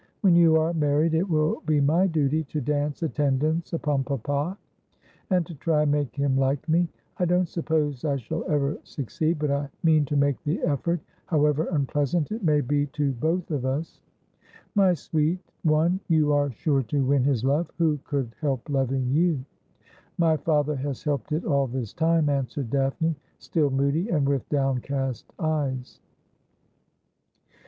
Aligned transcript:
When 0.21 0.33
you 0.35 0.55
are 0.57 0.73
married 0.73 1.13
it 1.13 1.29
will 1.29 1.61
be 1.67 1.79
my 1.79 2.07
duty 2.07 2.43
to 2.45 2.59
dance 2.59 3.03
attendance 3.03 3.71
upon 3.71 4.03
papa, 4.03 4.57
and 5.29 5.45
to 5.45 5.53
try 5.53 5.83
and 5.83 5.91
make 5.91 6.15
him 6.15 6.35
like 6.37 6.67
me. 6.67 6.89
I 7.17 7.25
don't 7.25 7.47
suppose 7.47 8.03
I 8.03 8.15
shall 8.17 8.43
ever 8.49 8.79
suc 8.83 9.09
ceed, 9.09 9.37
but 9.37 9.51
I 9.51 9.69
mean 9.83 10.05
to 10.05 10.15
make 10.17 10.43
the 10.43 10.57
efEort, 10.63 11.01
however 11.27 11.65
unpleasant 11.71 12.31
it 12.31 12.43
may 12.43 12.61
be 12.61 12.87
to 12.87 13.11
both 13.11 13.51
of 13.51 13.63
us.'' 13.63 14.01
My 14.73 14.95
sweet 14.95 15.37
one, 15.61 15.99
you 16.07 16.33
are 16.33 16.49
sure 16.49 16.81
to 16.81 17.05
win 17.05 17.23
his 17.23 17.45
love. 17.45 17.69
Who 17.77 17.99
could 18.03 18.33
help 18.41 18.67
loving 18.71 19.07
you 19.11 19.45
?''My 20.17 20.35
father 20.35 20.77
has 20.77 21.03
helped 21.03 21.31
it 21.31 21.45
all 21.45 21.67
this 21.67 21.93
time,' 21.93 22.27
answered 22.27 22.71
Daphne, 22.71 23.15
still 23.37 23.69
moody 23.69 24.09
and 24.09 24.27
with 24.27 24.49
downcast 24.49 25.31
eyes. 25.37 25.99